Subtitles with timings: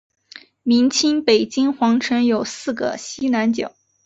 [0.63, 3.71] 明清北京皇城有两个西南角。